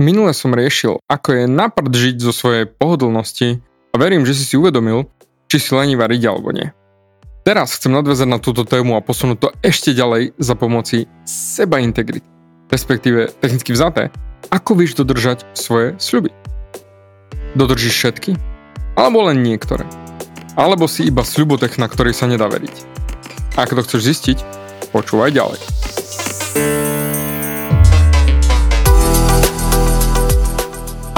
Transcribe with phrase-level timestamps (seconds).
[0.00, 3.60] Minule som riešil, ako je naprd žiť zo svojej pohodlnosti
[3.92, 5.12] a verím, že si si uvedomil,
[5.44, 6.72] či si lenivá riť alebo nie.
[7.44, 12.24] Teraz chcem nadväzať na túto tému a posunúť to ešte ďalej za pomoci seba integrity,
[12.72, 14.08] respektíve technicky vzaté,
[14.48, 16.32] ako vieš dodržať svoje sľuby.
[17.52, 18.40] Dodržíš všetky?
[18.96, 19.84] Alebo len niektoré?
[20.56, 22.88] Alebo si iba sľubotech, na ktorý sa nedá veriť?
[23.60, 24.38] Ak to chceš zistiť,
[24.96, 25.79] počúvaj ďalej.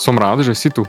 [0.00, 0.84] Som rád, že si tu.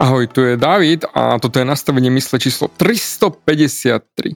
[0.00, 4.32] Ahoj, tu je David a toto je nastavenie mysle číslo 353.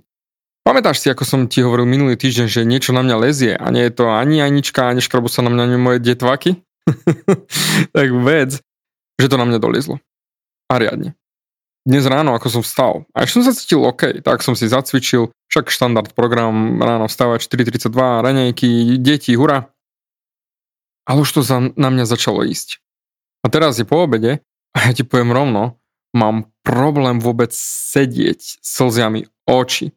[0.61, 3.89] Pamätáš si, ako som ti hovoril minulý týždeň, že niečo na mňa lezie a nie
[3.89, 6.61] je to ani Anička, ani škrabu sa na mňa moje detvaky?
[7.97, 8.61] tak vec,
[9.17, 10.05] že to na mňa dolizlo.
[10.69, 11.17] A riadne.
[11.85, 15.33] Dnes ráno, ako som vstal, a ešte som sa cítil OK, tak som si zacvičil,
[15.53, 19.69] však štandard program, ráno vstávať 4.32, ranejky, deti, hura.
[21.05, 22.84] Ale už to za, na mňa začalo ísť.
[23.45, 24.41] A teraz je po obede
[24.73, 25.77] a ja ti poviem rovno,
[26.17, 29.93] mám problém vôbec sedieť slziami oči.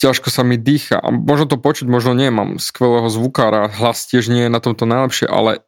[0.00, 4.32] Ťažko sa mi dýcha a možno to počuť, možno nie, mám skvelého zvukára, hlas tiež
[4.32, 5.60] nie je na tomto najlepšie, ale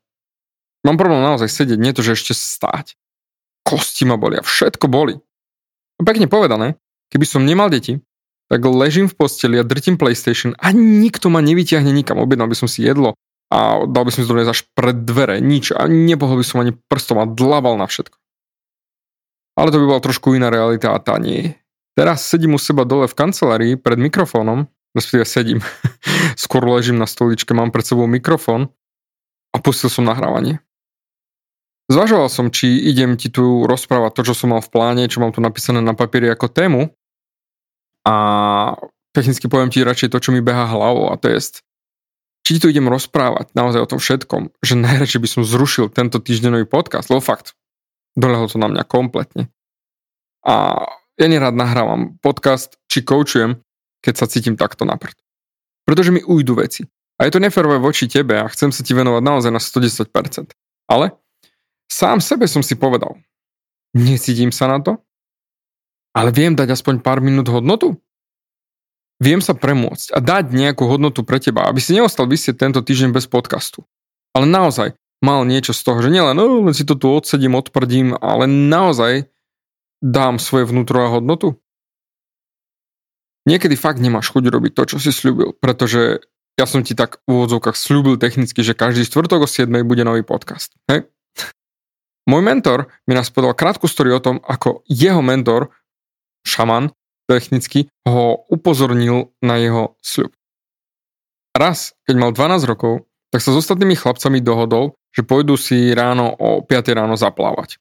[0.80, 2.96] mám problém naozaj sedieť, nie to, že ešte stáť.
[3.69, 5.20] Kosti ma bolia, všetko boli.
[6.00, 6.80] A pekne povedané,
[7.12, 8.00] keby som nemal deti,
[8.48, 12.16] tak ležím v posteli a drtím PlayStation a nikto ma nevyťahne nikam.
[12.16, 13.12] Objednal by som si jedlo,
[13.52, 17.20] a dal by som to až pred dvere, nič a nepohol by som ani prstom
[17.20, 18.16] a dlaval na všetko.
[19.60, 21.52] Ale to by bola trošku iná realita a tá nie.
[21.92, 24.64] Teraz sedím u seba dole v kancelárii pred mikrofónom,
[24.96, 25.60] respektíve sedím,
[26.42, 28.72] skôr ležím na stoličke, mám pred sebou mikrofón
[29.52, 30.64] a pustil som nahrávanie.
[31.92, 35.36] Zvažoval som, či idem ti tu rozprávať to, čo som mal v pláne, čo mám
[35.36, 36.88] tu napísané na papieri ako tému
[38.08, 38.14] a
[39.12, 41.60] technicky poviem ti radšej to, čo mi beha hlavou a to je
[42.52, 46.68] či tu idem rozprávať naozaj o tom všetkom, že najradšej by som zrušil tento týždenový
[46.68, 47.56] podcast, lebo fakt,
[48.12, 49.48] dolehlo to na mňa kompletne.
[50.44, 50.84] A
[51.16, 53.56] ja nerád nahrávam podcast, či koučujem,
[54.04, 55.14] keď sa cítim takto naprd.
[55.88, 56.82] Pretože mi ujdu veci.
[57.20, 60.52] A je to neferové voči tebe a chcem sa ti venovať naozaj na 110%.
[60.90, 61.14] Ale
[61.86, 63.14] sám sebe som si povedal,
[63.94, 64.98] necítim sa na to,
[66.12, 67.96] ale viem dať aspoň pár minút hodnotu
[69.22, 73.14] viem sa premôcť a dať nejakú hodnotu pre teba, aby si neostal vysieť tento týždeň
[73.14, 73.86] bez podcastu.
[74.34, 78.18] Ale naozaj mal niečo z toho, že nielen no, len si to tu odsedím, odprdím,
[78.18, 79.30] ale naozaj
[80.02, 81.62] dám svoje vnútro a hodnotu.
[83.46, 86.26] Niekedy fakt nemáš chuť robiť to, čo si slúbil, pretože
[86.58, 90.26] ja som ti tak v úvodzovkách slúbil technicky, že každý štvrtok o 7 bude nový
[90.26, 90.74] podcast.
[90.90, 91.06] Hej?
[92.26, 95.74] Môj mentor mi nás povedal krátku story o tom, ako jeho mentor,
[96.46, 96.94] šaman,
[97.28, 100.32] technicky, ho upozornil na jeho sľub.
[101.52, 106.32] Raz, keď mal 12 rokov, tak sa s ostatnými chlapcami dohodol, že pôjdu si ráno
[106.36, 107.80] o 5 ráno zaplávať.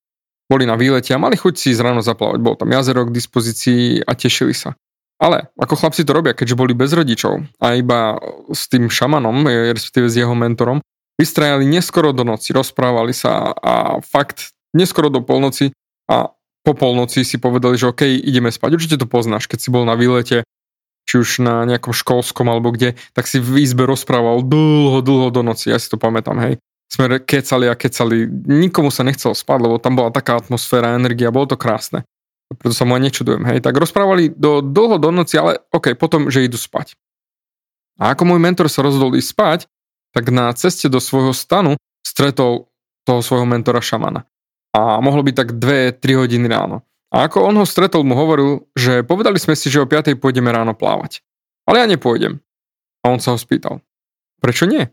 [0.52, 2.40] Boli na výlete a mali chuť si ísť ráno zaplávať.
[2.44, 4.76] Bol tam jazero k dispozícii a tešili sa.
[5.22, 8.18] Ale ako chlapci to robia, keďže boli bez rodičov a iba
[8.52, 10.82] s tým šamanom, respektíve s jeho mentorom,
[11.16, 15.72] vystrajali neskoro do noci, rozprávali sa a fakt neskoro do polnoci
[16.10, 18.78] a po polnoci si povedali, že OK, ideme spať.
[18.78, 20.46] Určite to poznáš, keď si bol na výlete,
[21.10, 25.42] či už na nejakom školskom alebo kde, tak si v izbe rozprával dlho, dlho do
[25.42, 25.74] noci.
[25.74, 26.62] Ja si to pamätám, hej.
[26.92, 28.30] Sme kecali a kecali.
[28.46, 32.06] Nikomu sa nechcelo spať, lebo tam bola taká atmosféra, energia, bolo to krásne.
[32.52, 33.60] Preto sa mu aj nečudujem, hej.
[33.64, 36.94] Tak rozprávali do, dlho do noci, ale OK, potom, že idú spať.
[37.98, 39.60] A ako môj mentor sa rozhodol ísť spať,
[40.12, 42.68] tak na ceste do svojho stanu stretol
[43.08, 44.28] toho svojho mentora šamana
[44.72, 46.84] a mohlo byť tak 2-3 hodiny ráno.
[47.12, 50.48] A ako on ho stretol, mu hovoril, že povedali sme si, že o 5 pôjdeme
[50.48, 51.20] ráno plávať.
[51.68, 52.40] Ale ja nepôjdem.
[53.04, 53.84] A on sa ho spýtal,
[54.40, 54.88] prečo nie?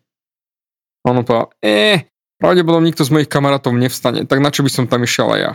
[1.02, 4.86] A on povedal, eh, Pravdepodobne nikto z mojich kamarátov nevstane, tak na čo by som
[4.86, 5.52] tam išiel aj ja?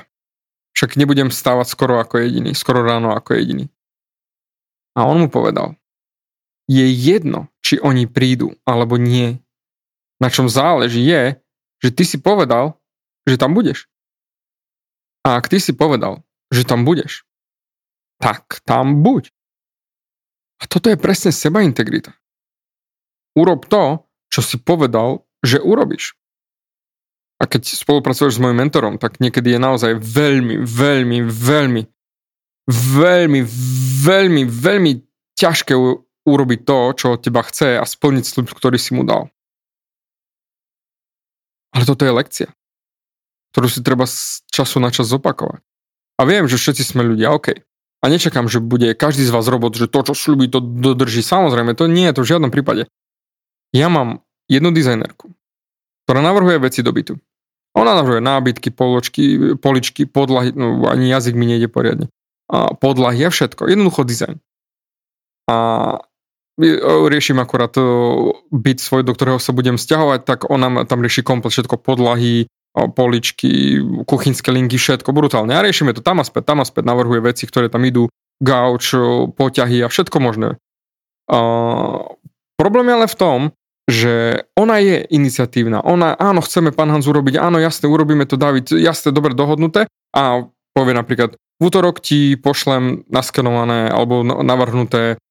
[0.75, 3.72] Však nebudem stávať skoro ako jediný, skoro ráno ako jediný.
[5.00, 5.80] A on mu povedal,
[6.68, 9.40] je jedno, či oni prídu alebo nie.
[10.20, 11.40] Na čom záleží je,
[11.80, 12.75] že ty si povedal,
[13.24, 13.88] že tam budeš.
[15.24, 17.24] A ak ty si povedal, že tam budeš,
[18.20, 19.31] tak tam buď.
[20.60, 22.16] A toto je presne seba integrita.
[23.36, 26.16] Urob to, čo si povedal, že urobíš.
[27.42, 31.81] A keď spolupracuješ s mojim mentorom, tak niekedy je naozaj veľmi, veľmi, veľmi,
[32.72, 33.42] veľmi,
[34.06, 34.92] veľmi, veľmi
[35.36, 35.74] ťažké
[36.24, 39.28] urobiť to, čo od teba chce a splniť slub, ktorý si mu dal.
[41.74, 42.48] Ale toto je lekcia,
[43.54, 45.62] ktorú si treba z času na čas zopakovať.
[46.18, 47.54] A viem, že všetci sme ľudia, OK.
[48.04, 51.24] A nečakám, že bude každý z vás robot, že to, čo slúbi, to dodrží.
[51.24, 52.90] Samozrejme, to nie je to v žiadnom prípade.
[53.72, 55.32] Ja mám jednu dizajnerku,
[56.04, 57.16] ktorá navrhuje veci do bytu.
[57.74, 62.12] Ona navrhuje nábytky, poločky, poličky, podlahy, no ani jazyk mi nejde poriadne.
[62.52, 63.72] A podlahy a všetko.
[63.72, 64.38] Jednoducho dizajn.
[65.50, 65.56] A
[67.10, 67.74] riešim akorát
[68.54, 73.78] byt svoj, do ktorého sa budem stiahovať, tak ona tam rieši komplet všetko, podlahy, poličky,
[74.10, 75.54] kuchynské linky, všetko brutálne.
[75.54, 78.10] A riešime to tam a späť, tam a späť, navrhuje veci, ktoré tam idú,
[78.42, 78.98] gauč,
[79.38, 80.58] poťahy a všetko možné.
[81.30, 81.40] A
[82.58, 83.40] problém je ale v tom,
[83.84, 85.84] že ona je iniciatívna.
[85.84, 90.48] Ona, áno, chceme pán Hans urobiť, áno, jasne, urobíme to, David, jasne, dobre dohodnuté a
[90.74, 95.22] povie napríklad, v útorok ti pošlem naskenované alebo navrhnuté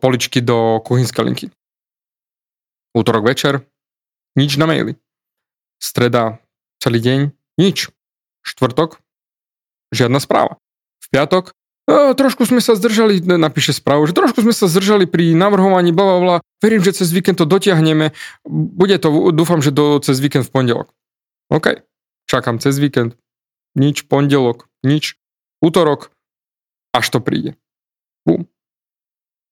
[0.00, 1.46] poličky do kuchynskej linky.
[2.96, 3.66] Útorok večer,
[4.34, 4.96] nič na maili.
[5.78, 6.40] Streda,
[6.80, 7.20] celý deň,
[7.60, 7.92] nič.
[8.40, 8.98] Štvrtok,
[9.92, 10.56] žiadna správa.
[11.04, 11.52] V piatok,
[11.84, 16.04] e, trošku sme sa zdržali, napíše správu, že trošku sme sa zdržali pri navrhovaní, bla,
[16.04, 16.36] bla, bla.
[16.64, 18.16] Verím, že cez víkend to dotiahneme.
[18.48, 20.88] Bude to, dúfam, že do, cez víkend v pondelok.
[21.52, 21.84] OK,
[22.24, 23.20] čakám cez víkend.
[23.76, 25.20] Nič, pondelok, nič.
[25.60, 26.08] Útorok,
[26.96, 27.60] až to príde.
[28.24, 28.48] Bum.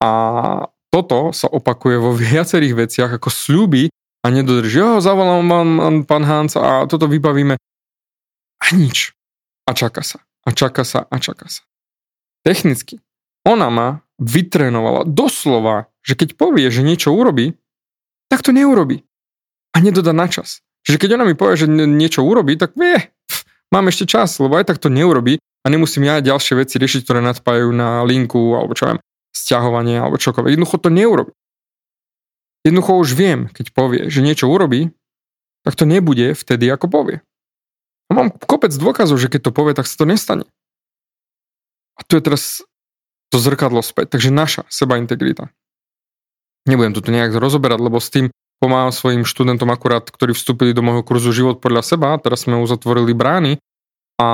[0.00, 0.10] A
[0.88, 3.92] toto sa opakuje vo viacerých veciach, ako slúbi
[4.22, 4.78] a nedodrží.
[4.78, 5.70] Jo, zavolám vám
[6.04, 7.56] pán Hans a toto vybavíme.
[8.58, 9.14] A nič.
[9.68, 10.24] A čaká sa.
[10.46, 11.06] A čaká sa.
[11.06, 11.62] A čaká sa.
[12.42, 12.98] Technicky.
[13.46, 13.88] Ona ma
[14.18, 17.54] vytrénovala doslova, že keď povie, že niečo urobí,
[18.26, 19.06] tak to neurobi.
[19.72, 20.60] A nedodá na čas.
[20.82, 24.56] Čiže keď ona mi povie, že niečo urobí, tak vie, pf, mám ešte čas, lebo
[24.58, 28.72] aj tak to neurobi a nemusím ja ďalšie veci riešiť, ktoré nadpájajú na linku alebo
[28.72, 28.98] čo viem
[29.36, 30.56] stiahovanie alebo čokoľvek.
[30.56, 31.32] Jednoducho to neurobi.
[32.68, 34.92] Jednoducho už viem, keď povie, že niečo urobí,
[35.64, 37.16] tak to nebude vtedy, ako povie.
[38.08, 40.44] A mám kopec dôkazov, že keď to povie, tak sa to nestane.
[41.96, 42.60] A tu je teraz
[43.32, 44.16] to zrkadlo späť.
[44.16, 45.52] Takže naša seba integrita.
[46.68, 48.28] Nebudem to tu nejak rozoberať, lebo s tým
[48.60, 52.16] pomáham svojim študentom akurát, ktorí vstúpili do môjho kurzu Život podľa seba.
[52.20, 53.56] Teraz sme uzatvorili brány
[54.20, 54.28] a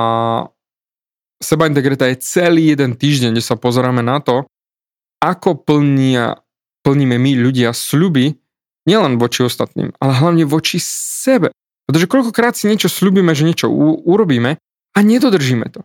[1.39, 4.47] seba integrita je celý jeden týždeň, kde sa pozeráme na to,
[5.19, 6.39] ako plnia,
[6.85, 8.37] plníme my ľudia sľuby,
[8.85, 11.49] nielen voči ostatným, ale hlavne voči sebe.
[11.89, 14.61] Pretože koľkokrát si niečo slúbime, že niečo u- urobíme
[14.93, 15.81] a nedodržíme to.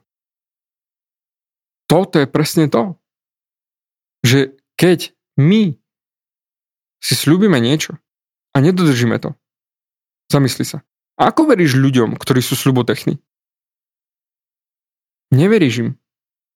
[1.88, 3.00] Toto je presne to.
[4.20, 5.74] Že keď my
[7.00, 7.96] si slúbime niečo
[8.52, 9.32] a nedodržíme to,
[10.28, 10.84] zamysli sa.
[11.16, 13.20] A ako veríš ľuďom, ktorí sú slubotechní?
[15.32, 15.90] Neveríš im.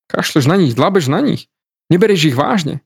[0.09, 1.49] Kašleš na nich, dlabeš na nich.
[1.89, 2.81] Neberieš ich vážne.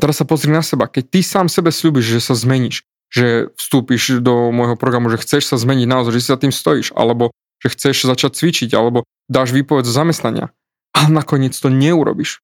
[0.00, 0.88] Teraz sa pozri na seba.
[0.88, 5.52] Keď ty sám sebe slúbiš, že sa zmeníš, že vstúpiš do môjho programu, že chceš
[5.52, 9.52] sa zmeniť naozaj, že si za tým stojíš, alebo že chceš začať cvičiť, alebo dáš
[9.52, 10.48] výpoveď zo zamestnania,
[10.96, 12.40] a nakoniec to neurobiš,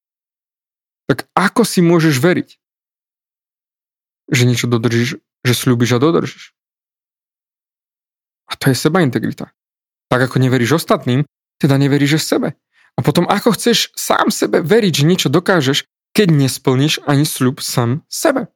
[1.09, 2.49] tak ako si môžeš veriť,
[4.27, 6.53] že niečo dodržíš, že slúbiš a dodržíš?
[8.51, 9.55] A to je seba integrita.
[10.11, 11.27] Tak ako neveríš ostatným,
[11.59, 12.55] teda neveríš sebe.
[12.97, 15.87] A potom ako chceš sám sebe veriť, že niečo dokážeš,
[16.17, 18.49] keď nesplníš ani sľub sám sebe.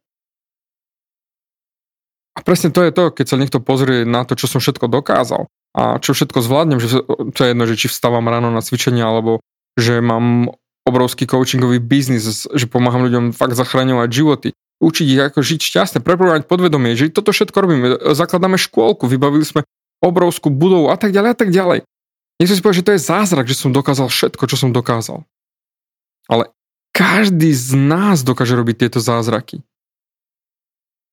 [2.32, 5.44] A presne to je to, keď sa niekto pozrie na to, čo som všetko dokázal
[5.76, 7.04] a čo všetko zvládnem, že
[7.36, 9.44] to je jedno, že či vstávam ráno na cvičenie, alebo
[9.76, 10.56] že mám
[10.88, 14.48] obrovský coachingový biznis, že pomáham ľuďom fakt zachraňovať životy,
[14.80, 17.86] učiť ich ako žiť šťastne, preprogramovať podvedomie, že toto všetko robíme,
[18.16, 19.60] zakladáme škôlku, vybavili sme
[20.00, 21.84] obrovskú budovu a tak ďalej a tak ďalej.
[22.40, 25.28] Nechcem si povedať, že to je zázrak, že som dokázal všetko, čo som dokázal.
[26.24, 26.48] Ale
[26.90, 29.62] každý z nás dokáže robiť tieto zázraky.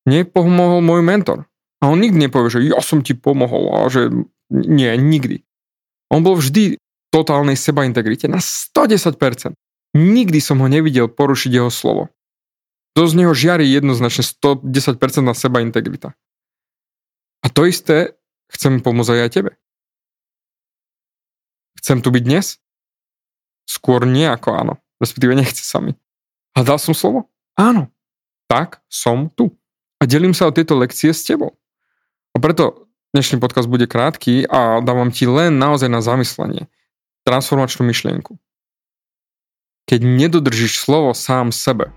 [0.08, 1.48] Nepomohol môj mentor.
[1.78, 4.10] A on nikdy nepovie, že ja som ti pomohol a že
[4.50, 5.46] nie, nikdy.
[6.10, 6.78] On bol vždy v
[7.12, 9.54] totálnej seba integrite na 110%.
[9.94, 12.10] Nikdy som ho nevidel porušiť jeho slovo.
[12.98, 16.18] To z neho žiari jednoznačne 110% na seba integrita.
[17.44, 18.18] A to isté
[18.50, 19.52] chcem pomôcť aj tebe.
[21.78, 22.58] Chcem tu byť dnes?
[23.68, 25.94] Skôr nie ako áno, respektíve nechce sa mi.
[26.54, 27.30] A dal som slovo?
[27.54, 27.90] Áno.
[28.50, 29.54] Tak som tu.
[29.98, 31.58] A delím sa o tieto lekcie s tebou.
[32.34, 36.70] A preto dnešný podcast bude krátky a dávam ti len naozaj na zamyslenie
[37.26, 38.38] transformačnú myšlienku.
[39.88, 41.92] Keď nedodržíš slovo sám sebe,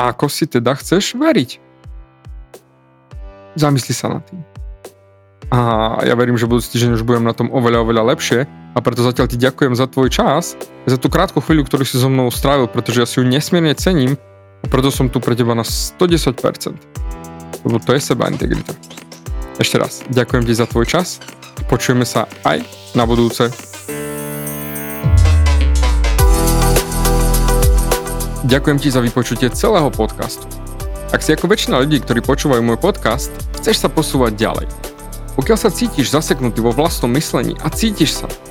[0.00, 1.60] ako si teda chceš veriť?
[3.56, 4.40] Zamysli sa nad tým.
[5.50, 5.58] A
[6.06, 9.26] ja verím, že budúci týždeň už budem na tom oveľa, oveľa lepšie a preto zatiaľ
[9.26, 10.54] ti ďakujem za tvoj čas,
[10.86, 14.14] za tú krátku chvíľu, ktorú si so mnou strávil, pretože ja si ju nesmierne cením
[14.62, 16.78] a preto som tu pre teba na 110%.
[17.66, 18.72] Lebo to je seba integrita.
[19.58, 21.18] Ešte raz, ďakujem ti za tvoj čas.
[21.66, 23.50] Počujeme sa aj na budúce.
[28.40, 30.48] Ďakujem ti za vypočutie celého podcastu.
[31.10, 34.66] Ak si ako väčšina ľudí, ktorí počúvajú môj podcast, chceš sa posúvať ďalej.
[35.36, 38.30] Pokiaľ sa cítiš zaseknutý vo vlastnom myslení a cítiš sa,